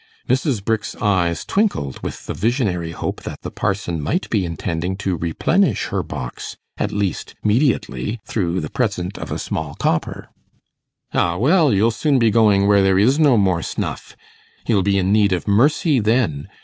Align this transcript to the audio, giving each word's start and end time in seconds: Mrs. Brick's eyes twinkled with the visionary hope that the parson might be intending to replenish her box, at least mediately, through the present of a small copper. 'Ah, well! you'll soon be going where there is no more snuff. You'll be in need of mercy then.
Mrs. 0.27 0.65
Brick's 0.65 0.95
eyes 0.95 1.45
twinkled 1.45 2.01
with 2.01 2.25
the 2.25 2.33
visionary 2.33 2.91
hope 2.91 3.21
that 3.21 3.41
the 3.41 3.51
parson 3.51 4.01
might 4.01 4.27
be 4.31 4.43
intending 4.45 4.97
to 4.97 5.15
replenish 5.15 5.85
her 5.89 6.01
box, 6.01 6.57
at 6.79 6.91
least 6.91 7.35
mediately, 7.43 8.19
through 8.25 8.61
the 8.61 8.71
present 8.71 9.19
of 9.19 9.31
a 9.31 9.37
small 9.37 9.75
copper. 9.75 10.29
'Ah, 11.13 11.37
well! 11.37 11.71
you'll 11.71 11.91
soon 11.91 12.17
be 12.17 12.31
going 12.31 12.65
where 12.67 12.81
there 12.81 12.97
is 12.97 13.19
no 13.19 13.37
more 13.37 13.61
snuff. 13.61 14.15
You'll 14.67 14.81
be 14.81 14.97
in 14.97 15.11
need 15.11 15.33
of 15.33 15.47
mercy 15.47 15.99
then. 15.99 16.49